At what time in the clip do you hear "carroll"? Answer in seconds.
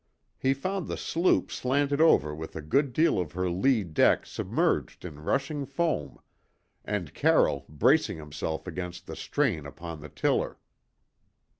7.13-7.67